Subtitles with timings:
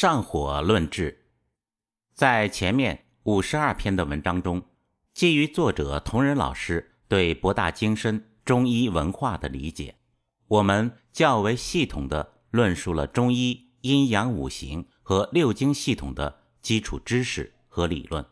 [0.00, 1.24] 上火论治，
[2.14, 4.62] 在前面五十二篇的文章中，
[5.12, 9.96] 基于作者同仁老师对博大精深中医文化的理解，
[10.46, 18.24] 我们较为系统地论述了中医阴阳五行和六经系统的基础知识和理论。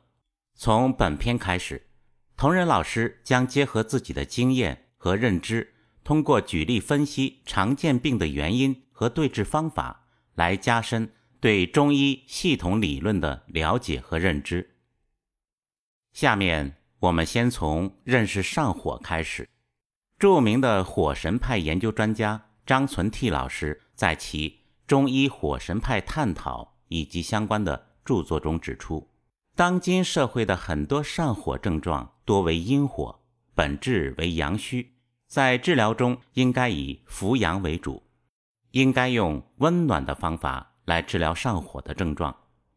[0.55, 1.89] 从本篇开始，
[2.37, 5.75] 同仁老师将结合自己的经验和认知，
[6.05, 10.07] 通过举例分析常见病的原因和对治方法，
[10.37, 11.11] 来加深。
[11.41, 14.77] 对中医系统理论的了解和认知。
[16.13, 19.49] 下面我们先从认识上火开始。
[20.19, 24.49] 著名的火神派研究专家张存替老师在其
[24.87, 29.07] 《中医火神派探讨》以及相关的著作中指出，
[29.55, 33.21] 当今社会的很多上火症状多为阴火，
[33.55, 34.95] 本质为阳虚，
[35.27, 38.03] 在治疗中应该以扶阳为主，
[38.71, 40.76] 应该用温暖的方法。
[40.87, 42.35] 来治疗上火的症状，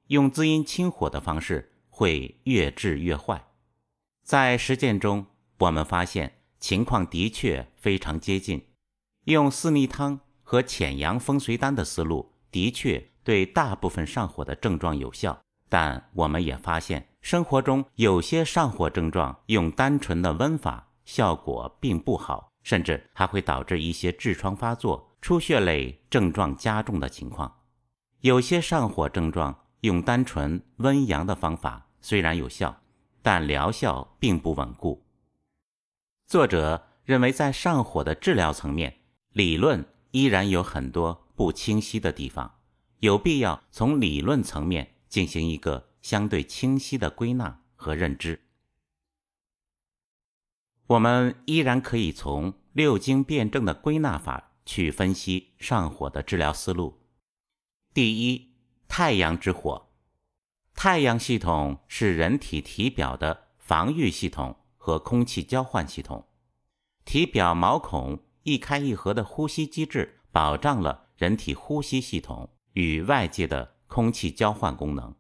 [0.07, 3.43] 用滋阴清火的方式会越治越坏。
[4.23, 5.25] 在实践中，
[5.57, 8.67] 我们发现情况的确非常接近。
[9.25, 15.39] 用四逆汤和潜阳风随丹的思路，的确对大部分上火的症状有效。
[15.69, 27.58] 但我们也发现，生活中有些上火症状用单纯的温法效果并不好，甚至还会导致一些痔疮发作、出血类症状加重的情况。
[28.22, 32.81] 有些上火症状用单纯温阳的方法虽然有效，
[33.22, 35.06] 但疗效并不稳固。
[36.25, 39.00] 作者认为，在上火的治疗层面，
[39.31, 42.59] 理论依然有很多不清晰的地方，
[43.00, 48.42] 有必要从理论层面进行一个相对清晰的归纳和认知。
[50.88, 57.00] 我们依然可以从六经辩证的归纳法去分析上火的治疗思路。
[58.00, 58.53] 第一，
[58.88, 59.89] 太阳之火。
[60.73, 66.25] 太阳系统是人体体表的防御系统和空气交换系统。
[67.03, 75.13] 体表毛孔一开一合的呼吸机制，保障了人体呼吸系统与外界的空气交换功能。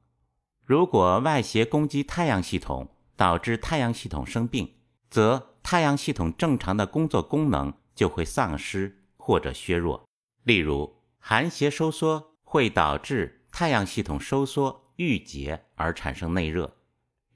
[0.63, 2.87] 如果外邪攻击太阳系统，
[3.17, 4.75] 导致太阳系统生病，
[5.09, 10.07] 则太阳系统正常的工作功能就会丧失或者削弱。
[10.43, 12.28] 例如，寒邪收缩。
[12.51, 16.77] 会导致太阳系统收缩郁结而产生内热，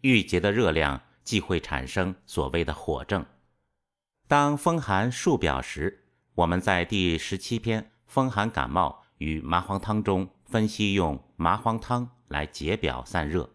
[0.01, 3.23] 郁结的热量即会产生所谓的火症。
[4.27, 13.51] 当风寒数表时，我们在第十七篇风寒感冒与麻黄汤中分析用麻黄汤来解表散热。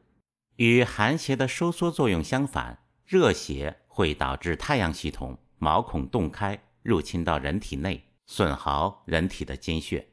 [0.59, 10.08] 与寒邪的收缩作用相反，热邪会导致太阳系统毛孔洞开，入侵到人体内，损耗人体的精血。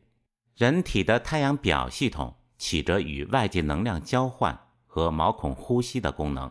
[0.55, 4.57] 人体的太阳表系统起着与外界能量交换
[4.87, 6.49] 和毛孔呼吸的功能。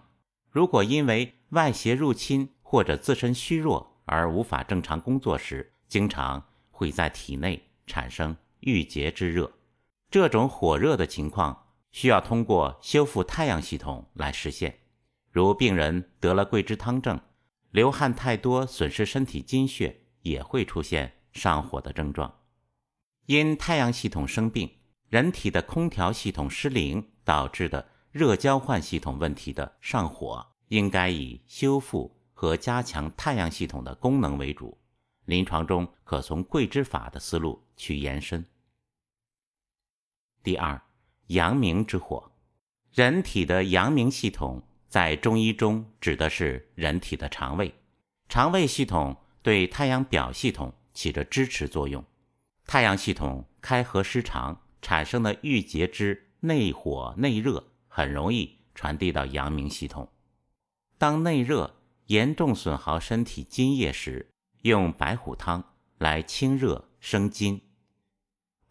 [0.50, 9.50] 如果因为外邪入侵或者自身虚弱而无法正常工作时，经常会在体内产生郁结之热。
[10.10, 14.80] 这种火热的情况需要通过修复太阳系统来实现。
[15.30, 17.18] 如病人得了桂枝汤症，
[17.70, 22.32] 流汗太多损失身体精血，也会出现上火的症状。
[23.26, 24.70] 因太阳系统生病，
[25.08, 34.78] 人体的空调系统失灵导致的热交换系统问题的上火，应该以修复和加强太阳系统的功能为主。
[35.24, 38.44] 临床中可从桂枝法的思路去延伸。
[40.42, 40.78] 第二，
[41.28, 42.30] 阳明之火，
[42.92, 47.74] 人体的阳明系统在中医中指的是人体的肠胃，
[48.28, 52.04] 肠胃系统对太阳表系统起着支持作用。
[52.74, 60.08] 太阳系统开合失常产生的郁结之内火内热，很容易传递到阳明系统。
[60.98, 61.76] 当内热
[62.06, 64.28] 严重损耗身体津液时，
[64.62, 65.62] 用白虎汤
[65.98, 67.62] 来清热生津。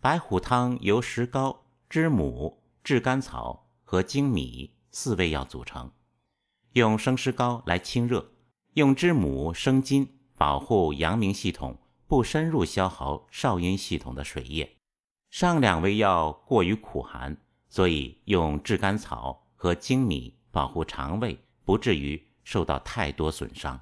[0.01, 5.89] 白虎汤由石膏、知母、炙甘草和粳米四味药组成，
[6.73, 8.33] 用生石膏来清热，
[8.73, 11.77] 用知母生津，保护阳明系统。
[12.07, 14.77] 不深入消耗少阴系统的水液，
[15.31, 17.35] 上两味药过于苦寒，
[17.69, 23.79] 所以用炙甘草和粳米保护肠胃，不至于受到太多损伤。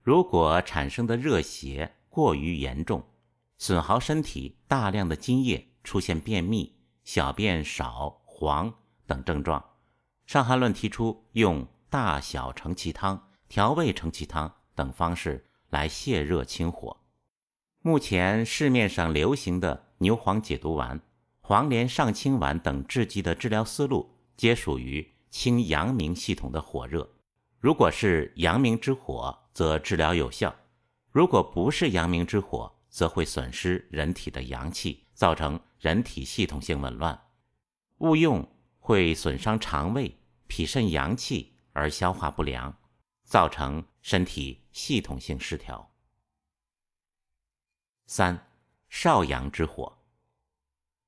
[0.00, 3.04] 如果产生的热邪过于严重，
[3.58, 8.72] 损耗身体大量的津液，出现便秘、小便少、黄
[9.06, 9.60] 等症状，
[10.26, 15.44] 《伤寒论》提出用大小承气汤、调味承气汤等方式。
[15.74, 16.96] 来泻热清火。
[17.82, 21.00] 目前市面上流行的牛黄解毒丸，
[21.40, 27.10] 黄连上清丸等制剂的治疗思路，皆属于清阳明系统的火热。
[27.58, 30.48] 如果是阳明之火，则治疗有效；
[31.10, 37.20] 如果不是阳明之火，则会损失人体的阳气，造成人体系统性紊乱。
[37.98, 38.48] 误用
[38.78, 40.16] 会损伤肠胃、
[40.46, 42.72] 脾肾阳气，而消化不良，
[43.24, 45.90] 造成身体系统性失调。
[48.06, 48.46] 三
[48.88, 49.98] 少阳之火。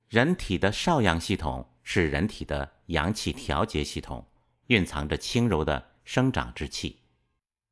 [0.09, 4.27] 人体的少阳系统是人体的阳气调节系统，
[4.69, 7.01] 蕴藏着轻柔的生长之气。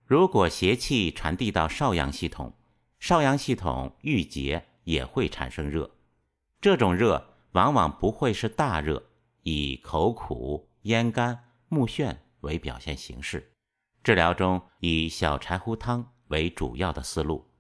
[0.05, 2.53] 如果邪气传递到少阳系统，
[2.99, 5.91] 少阳系统郁结也会产生热。
[6.61, 9.11] 这种热往往不会是大热，
[9.43, 13.54] 以口苦、咽干、目眩为表现形式。
[14.05, 17.51] 治疗中以小柴胡汤为主要的思路，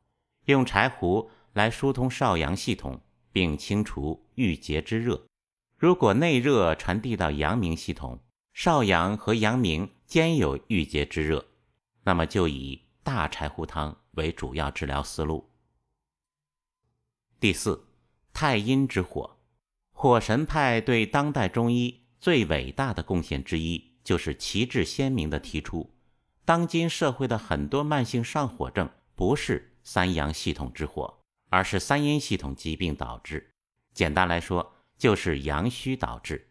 [0.44, 3.00] 用柴胡来疏通少阳系统。
[3.34, 5.26] 并清除郁结之热。
[5.76, 8.20] 如果内热传递到阳明系统，
[8.52, 11.44] 少阳和阳明兼有郁结之热，
[12.04, 15.50] 那么就以大柴胡汤为主要治疗思路。
[17.40, 17.88] 第四，
[18.32, 19.36] 太阴之火，
[19.90, 25.92] 火神派对当代中医最伟大的贡献之一，就是旗帜鲜明地提出，
[26.44, 31.20] 当今社会的很多慢性上火症不是三阳系统之火。
[31.50, 33.54] 而是三阴系统疾病导致，
[33.92, 36.50] 简单来说就是阳虚导致。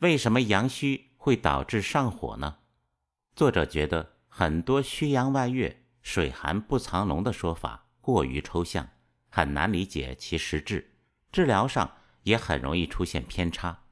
[0.00, 2.58] 为什么阳虚会导致上火呢？
[3.34, 8.86] 作者觉得很多虚阳外越、水寒不藏龙的说法过于抽象，
[9.30, 10.92] 很难理解其实质，
[11.32, 11.90] 治疗上
[12.24, 13.84] 也很容易出现偏差。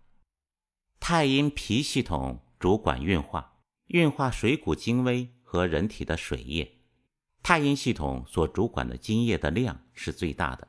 [1.01, 3.54] 太阴脾系统主管运化，
[3.89, 6.79] 运化水谷精微和人体的水液。
[7.43, 10.67] 太阴系统所主管的津液的量是最大的。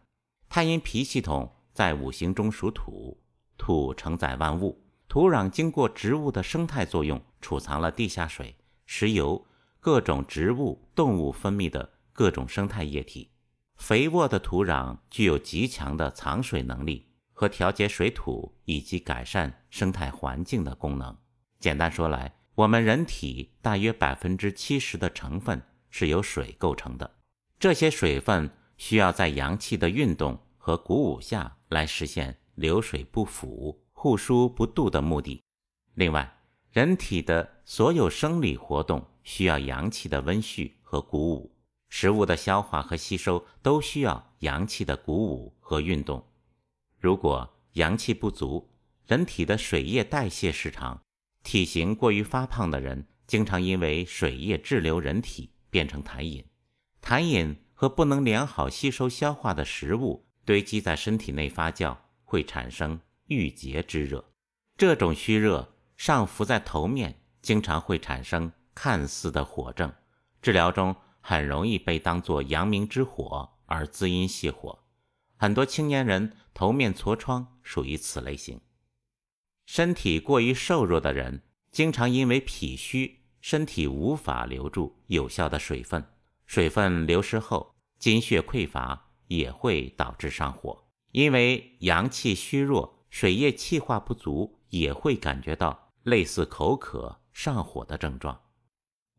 [0.50, 3.22] 太阴脾系统在五行中属土，
[3.58, 9.46] 土承载万物，土壤经过植物的生态作用，储藏了地下水、石油、
[9.80, 13.32] 各种植物、动物分泌的各种生态液体。
[13.78, 21.18] 肥沃的土壤具有极强的藏水能力和调节水土以及改善生态环境的功能。
[21.60, 25.62] 简单说来，我们人体大约百分之七十的成分。
[25.98, 27.10] 是由水构成的，
[27.58, 35.42] 这些水分需要在阳气的运动和鼓舞下来实现流水不腐、护输不度的目的。
[35.94, 36.38] 另外，
[36.74, 41.56] 人体的所有生理活动需要阳气的温煦和鼓舞，
[41.88, 46.22] 食物的消化和吸收都需要阳气的鼓舞和运动。
[47.00, 48.70] 如果阳气不足，
[49.08, 51.02] 人体的水液代谢失常，
[51.46, 55.52] 体型过于发胖的人，经常因为水液滞留人体。
[55.68, 56.46] 变成痰饮，
[57.02, 62.98] 痰饮和不能良好吸收消化的食物堆积在身体内发酵，会产生
[63.28, 64.24] 郁结之热。
[64.78, 69.92] 这种虚热上浮在头面，经常会产生看似的火症。
[70.42, 74.80] 治疗中很容易被当作阳明之火而滋阴泻火。
[75.36, 78.62] 很多青年人头面痤疮属于此类型。
[79.66, 81.42] 身体过于瘦弱的人，
[81.72, 83.22] 经常因为脾虚。
[83.42, 86.04] 身体无法留住有效的水分，
[86.48, 90.84] 水分流失后，津血匮乏也会导致上火。
[91.12, 98.42] 因为阳气虚弱，水液气化不足，也会感觉到类似口渴、上火的症状。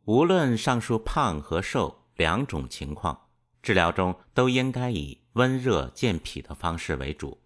[0.07, 3.29] 无论上述胖和瘦两种情况，
[3.63, 7.41] 治疗中都应该以温热健脾的方式为主。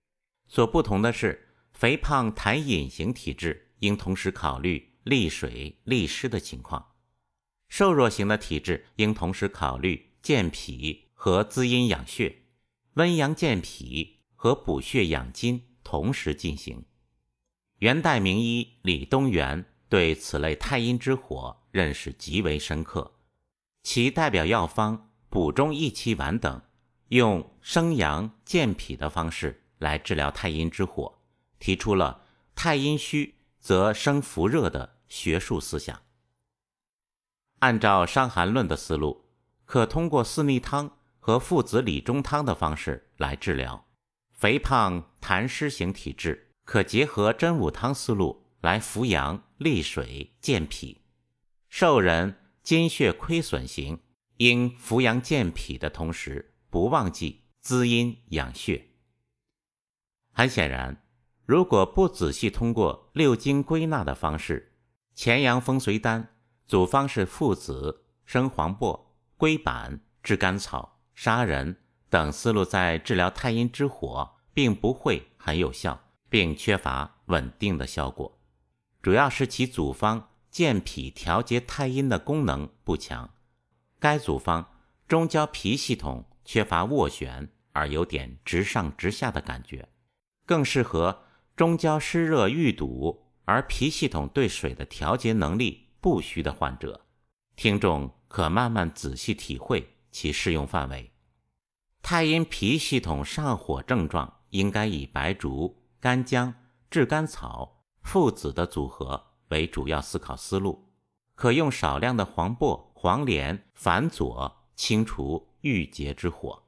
[0.49, 1.50] 所不同的是，
[1.81, 4.91] 肥胖痰饮型体质应同时考虑。
[5.03, 6.93] 利水利湿的情况，
[7.71, 12.43] 瘦弱型的体质应同时考虑健脾和滋阴养血，
[12.93, 16.85] 温阳健脾和补血养筋同时进行。
[17.79, 23.15] 元代名医李东垣对此类太阴之火认识极为深刻，
[23.83, 26.61] 其代表药方补中益气丸等，
[27.09, 31.20] 用生阳健脾的方式来治疗太阴之火，
[31.61, 32.27] 提出了
[32.57, 33.37] 太阴虚。
[33.63, 36.01] 则生伏热的学术思想。
[37.59, 39.27] 按照《伤寒论》的思路，
[39.67, 43.87] 可通过四逆汤和附子理中汤的方式来治疗
[44.31, 51.03] 肥胖痰湿型体质；可结合真武汤思路来扶阳利水健脾。
[51.69, 54.01] 瘦人津血亏损型，
[54.39, 58.87] 应扶阳健脾的同时，不忘记滋阴养血。
[60.33, 61.05] 很显然。
[61.51, 64.75] 如果不仔细通过六经归纳的方式，
[65.17, 71.77] 前阳风随丹组方是附子、生黄柏、龟板、炙甘草、杀仁
[72.09, 78.39] 等思路，在治疗太阴之火，并不会很有效，并缺乏稳定的效果，
[79.03, 83.29] 主要是其组方健脾调节太阴的功能不强。
[83.99, 84.65] 该组方
[85.09, 89.89] 中焦脾系统缺乏斡旋，而有点直上直下的感觉，
[90.47, 91.25] 更适合
[91.61, 97.05] 中焦湿热郁堵而脾系统对水的调节能力不虚的患者。
[97.55, 101.13] 听众可慢慢仔细体会其适用范围。
[102.01, 106.55] 太阴脾系统上火症状，应该以白术、干姜、
[106.91, 110.89] 炙甘草、附子的组合为主要思考思路，
[111.35, 116.63] 可用少量的黄柏、黄连、反佐清除郁结之火。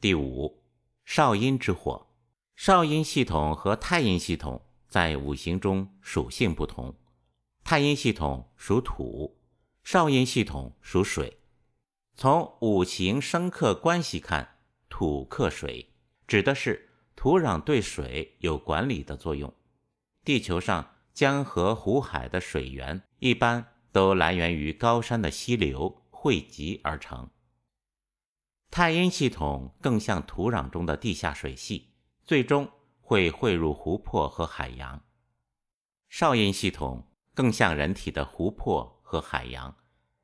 [0.00, 0.62] 第五，
[1.04, 2.06] 少阴之火，
[2.56, 6.94] 少阴系统和太阴系统在五行中属性不同，
[7.64, 9.36] 太阴系统属土，
[9.82, 11.40] 少阴系统属水。
[12.14, 14.58] 从五行生克关系看，
[14.88, 15.92] 土克水，
[16.28, 19.52] 指的是土壤对水有管理的作用。
[20.24, 27.28] 地球上江河湖海的水源一般都来源于高山的溪流汇集而成。
[28.70, 31.93] 太阴系统更像土壤中的地下水系，
[32.24, 35.02] 最终会汇入湖泊和海洋。
[36.08, 39.76] 少阴系统更像人体的湖泊和海洋，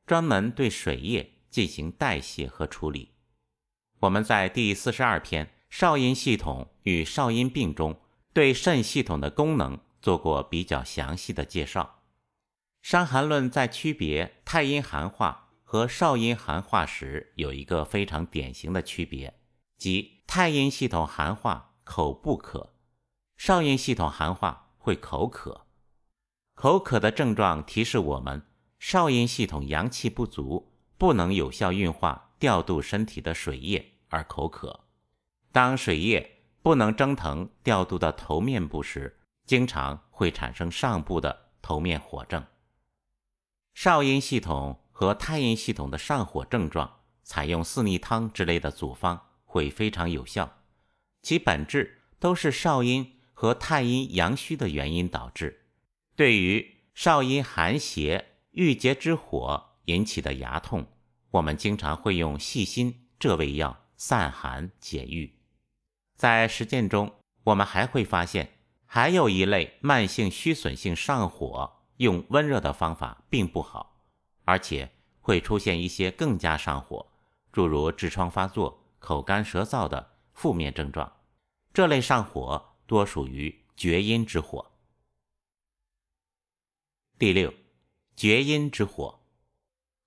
[0.06, 1.36] 专门对水液。
[1.50, 3.10] 进行代谢和处理。
[3.98, 8.00] 我们在第四十二篇《少阴系统与少阴病》中，
[8.32, 12.04] 对肾系统的功能做过比较详细的介绍。
[12.88, 19.34] 《伤寒论》在区别太阴寒化和少阴寒化时，有一个非常典型的区别，
[19.76, 22.72] 即太阴系统寒化口不渴，
[23.36, 25.66] 少阴系统寒化会口渴。
[26.54, 28.46] 口渴的症状提示我们
[28.78, 30.72] 少阴系统阳气不足。
[30.96, 34.84] 不能有效运化、调度身体的水液而口渴。
[35.50, 42.44] 当水液不能蒸腾、调度到头面部时，经常会产生上部的头面火症。
[43.74, 50.59] 少阴系统和太阴系统的上火症状，采用四逆汤之类的组方会非常有效。
[51.22, 55.66] 其本质都是少阴和太阴阳虚的原因导致。
[56.16, 59.68] 对于少阴寒邪郁结之火。
[59.86, 60.86] 引起的牙痛，
[61.32, 65.40] 我们经常会用细辛这味药散寒解郁。
[66.14, 67.12] 在实践中，
[67.42, 68.52] 我们还会发现，
[68.86, 74.04] 还有一类慢性虚损性上火，用温热的方法并不好，
[74.44, 77.10] 而且会出现一些更加上火，
[77.50, 81.20] 诸如痔疮发作、口干舌燥的负面症状。
[81.74, 84.72] 这类上火多属于厥阴之火。
[87.18, 87.52] 第六，
[88.16, 89.20] 厥阴之火。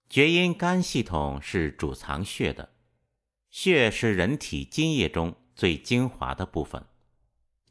[0.10, 2.74] 厥阴肝系统是主藏血的，
[3.52, 6.84] 血是人体津液中最精华的部分。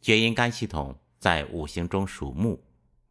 [0.00, 2.64] 厥阴肝系统在五行中属木，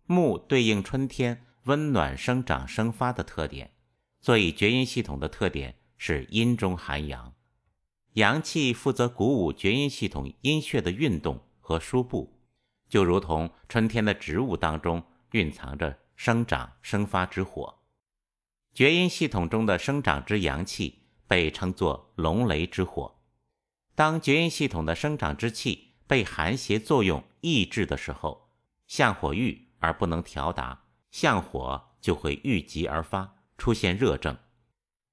[0.05, 3.73] 木对应春天温暖生长生发的特点，
[4.21, 7.33] 所以厥阴系统的特点是阴中含阳，
[8.13, 12.37] 阳气负责鼓舞厥阴系统阴血的运动和输布，
[12.89, 15.01] 就如同春天的植物当中
[15.31, 17.79] 蕴藏着生长生发之火。
[18.73, 23.15] 厥阴系统中的生长之阳气被称作龙雷之火。
[23.95, 28.49] 当厥阴系统的生长之气被寒邪作用抑制的时候，
[28.87, 34.37] 相火郁而不能调达，相火就会郁积而发，出现热症。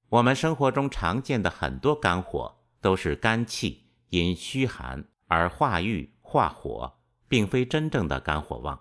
[0.09, 8.79] 我们生活中常见的很多肝火都是肝气因虚寒而化郁化火，并非真正的肝火旺。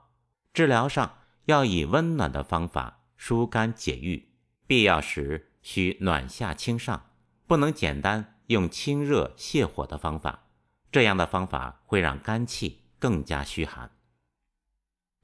[0.53, 4.29] 治疗上要以温暖的方法疏肝解郁。
[4.67, 7.11] 必要时需暖下清上，
[7.47, 10.49] 不能简单用清热泻火的方法，
[10.93, 13.91] 这样的方法会让肝气更加虚寒。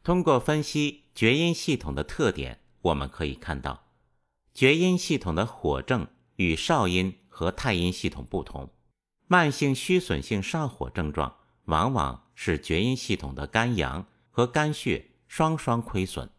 [0.02, 3.88] 通过分析厥阴系统的特点，我们可以看到，
[4.54, 8.70] 厥阴系统的火症与少阴和太阴系统不同，
[9.26, 16.30] 慢性虚损性上火症状往往是厥阴系统的肝阳和肝血双双亏损，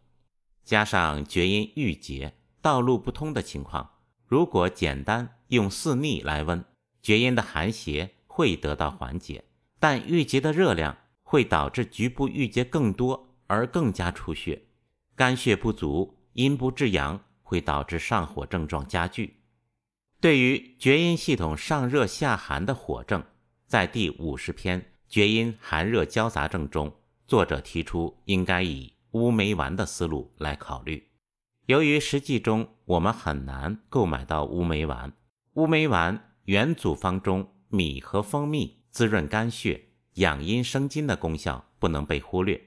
[0.64, 2.32] 加上厥阴郁结。
[2.62, 3.90] 道路不通的情况，
[4.24, 6.64] 如果简单用四逆来温，
[7.02, 9.44] 厥阴的寒邪会得到缓解，
[9.78, 14.62] 但郁结的热量会导致局部郁结更多而更加出血，
[15.14, 19.35] 肝血不足，阴不制阳，会导致上火症状加剧。
[20.18, 23.22] 对于厥阴系统上热下寒的火症，
[23.66, 26.90] 在第五十篇《厥阴寒热交杂症》中，
[27.26, 31.10] 作者提出应该以乌梅丸的思路来考虑。
[31.66, 35.12] 由于实际中我们很难购买到乌梅丸，
[35.54, 42.58] 乌梅丸原组方中米和蜂蜜滋润肝血，养阴生津的功效不能被忽略。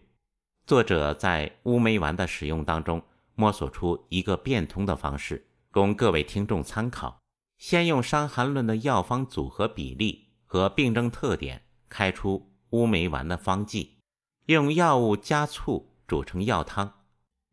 [0.67, 3.01] 作者在乌梅丸的使用当中
[3.33, 7.19] 摸索出一个变通的方式，供各位听众参考。
[7.59, 13.99] 先用《伤寒论》的药方组合比例和病症特点开出乌梅丸的方剂，
[14.45, 17.01] 用药物加醋煮成药汤，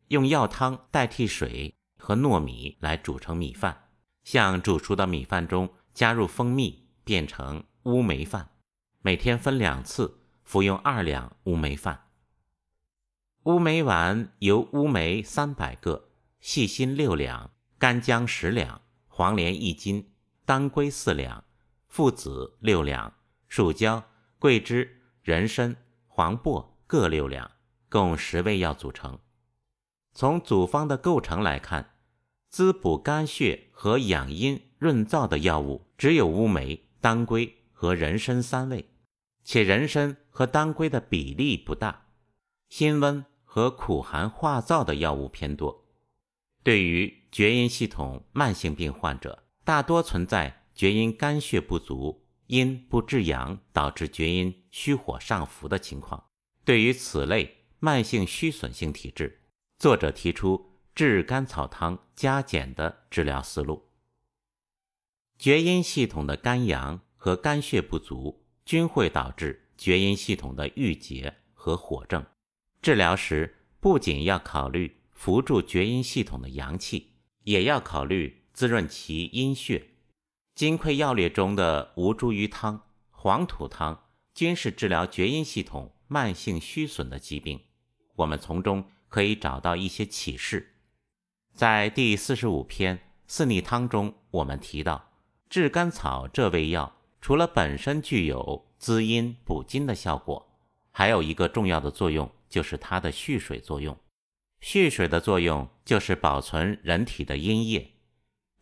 [0.07, 3.89] 用药汤代替水和糯米来煮成米饭，
[4.23, 8.51] 向煮熟的米饭中加入蜂蜜，变成乌梅饭。
[9.01, 12.05] 每天分两次服用二两乌梅饭。
[13.43, 16.09] 乌梅丸由乌梅三百个、
[16.39, 18.81] 细辛六两、干姜十两。
[19.17, 20.11] 黄连一斤，
[20.45, 21.43] 当归四两，
[21.87, 23.11] 附子六两，
[23.47, 24.03] 树椒、
[24.37, 27.49] 桂枝、人参、黄柏各六两，
[27.89, 29.17] 共十味药组成。
[30.13, 31.95] 从组方的构成来看，
[32.51, 38.87] 滋补肝血和养阴润燥的药物只有乌梅、当归和人参三味，
[39.43, 42.05] 且人参和当归的比例不大。
[42.69, 45.86] 辛温和苦寒化燥的药物偏多。
[46.67, 56.25] 对于厥阴系统慢性病患者，大多存在厥阴肝血不足、阴不制阳，导致厥阴虚火上浮的情况。
[56.65, 59.43] 对于此类慢性虚损性体质，
[59.79, 63.87] 作者提出炙甘草汤加减的治疗思路。
[65.39, 72.25] 厥阴系统的肝阳和肝血不足，均会导致厥阴系统的郁结和火症。
[72.81, 74.96] 治疗时不仅要考虑。
[75.17, 79.79] 扶助厥阴系统的阳气，也要考虑滋润其阴血。
[80.53, 84.03] 《金匮要略》中的吴茱萸汤、黄土汤，
[84.35, 87.59] 均是治疗厥阴系统慢性虚损的疾病。
[88.15, 90.75] 我们从中可以找到一些启示。
[91.55, 95.11] 在第四十五篇四逆汤中，我们提到
[95.49, 100.47] 炙甘草这味药，除了本身具有滋阴补筋的效果，
[100.91, 103.97] 还有一个重要的作用，就是它的蓄水作用。
[104.69, 107.93] 蓄水的作用就是保存人体的阴液，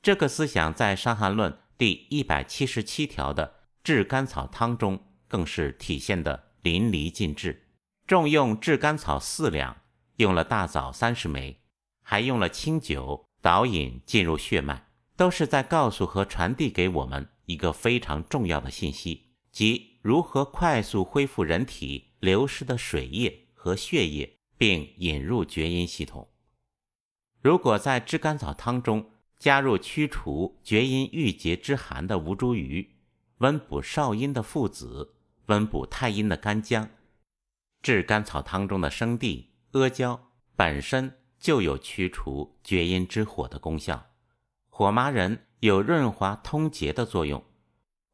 [0.04, 7.70] 这个思想在《伤寒论》第一百七十七条的炙甘草汤中更是体现的淋漓尽致。
[8.06, 9.78] 重用炙甘草四两，
[10.18, 11.62] 用了大枣三十枚，
[12.04, 14.86] 还用了清酒导引进入血脉，
[15.18, 24.34] 都是在告诉和传递给我们一个非常重要的信息，即如何快速恢复人体流失的水液和血液。
[24.58, 26.28] 并引入厥阴系统。
[27.42, 32.88] 如果在炙甘草汤中加入驱除厥阴郁结之寒的吴茱萸，
[33.40, 35.14] 温补少阴的附子，
[35.48, 36.90] 温补太阴的干姜，
[37.82, 44.08] 炙甘草汤中的生地、阿胶本身就有驱除厥阴之火的功效。
[44.70, 47.44] 火麻仁有润滑通结的作用，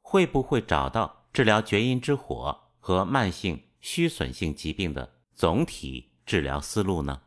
[0.02, 6.11] 会不会找到治疗厥阴之火和慢性虚损性疾病的总体？
[6.26, 7.22] 治疗思路呢？